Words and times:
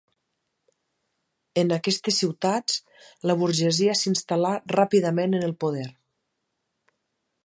En 1.63 1.73
aquestes 1.75 2.17
ciutats, 2.21 2.79
la 3.31 3.35
burgesia 3.43 3.97
s'instal·là 4.01 4.55
ràpidament 4.77 5.41
en 5.41 5.49
el 5.51 5.57
poder. 5.65 5.89